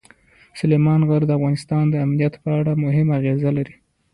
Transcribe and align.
سلیمان 0.59 0.99
غر 1.07 1.21
د 1.27 1.31
افغانستان 1.37 1.83
د 1.89 1.95
امنیت 2.05 2.33
په 2.43 2.49
اړه 2.59 2.71
هم 2.97 3.07
اغېز 3.17 3.39
لري. 3.57 3.75